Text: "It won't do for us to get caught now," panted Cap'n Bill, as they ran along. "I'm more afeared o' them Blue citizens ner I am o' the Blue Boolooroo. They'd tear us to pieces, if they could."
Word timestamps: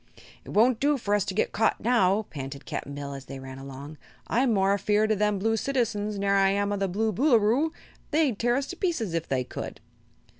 "It 0.43 0.49
won't 0.49 0.79
do 0.79 0.97
for 0.97 1.13
us 1.13 1.23
to 1.25 1.35
get 1.35 1.51
caught 1.51 1.79
now," 1.79 2.23
panted 2.31 2.65
Cap'n 2.65 2.95
Bill, 2.95 3.13
as 3.13 3.25
they 3.25 3.37
ran 3.37 3.59
along. 3.59 3.99
"I'm 4.25 4.51
more 4.51 4.73
afeared 4.73 5.11
o' 5.11 5.15
them 5.15 5.37
Blue 5.37 5.55
citizens 5.55 6.17
ner 6.17 6.33
I 6.33 6.49
am 6.49 6.73
o' 6.73 6.77
the 6.77 6.87
Blue 6.87 7.13
Boolooroo. 7.13 7.71
They'd 8.09 8.39
tear 8.39 8.55
us 8.55 8.65
to 8.69 8.75
pieces, 8.75 9.13
if 9.13 9.27
they 9.27 9.43
could." 9.43 9.79